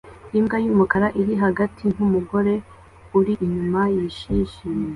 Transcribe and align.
Imbwa 0.37 0.57
yumukara 0.65 1.07
iri 1.21 1.33
hagati 1.43 1.81
nkumugore 1.93 2.53
uri 3.19 3.33
inyuma 3.45 3.81
yishimye 3.95 4.53